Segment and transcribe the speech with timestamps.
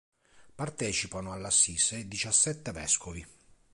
[0.55, 3.23] Partecipano all'assise diciassette vescovi.